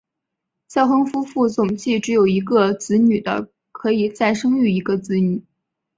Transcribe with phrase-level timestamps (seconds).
[0.65, 5.45] 再婚夫妇总计只有一个子女的可以再生育一个子女。